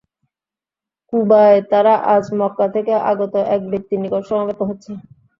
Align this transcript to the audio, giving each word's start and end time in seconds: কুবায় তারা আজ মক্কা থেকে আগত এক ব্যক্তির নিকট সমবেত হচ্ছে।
কুবায় 1.13 1.59
তারা 1.71 1.93
আজ 2.13 2.25
মক্কা 2.39 2.67
থেকে 2.75 2.93
আগত 3.11 3.33
এক 3.47 3.61
ব্যক্তির 3.71 3.99
নিকট 4.03 4.23
সমবেত 4.29 4.59
হচ্ছে। 4.69 4.91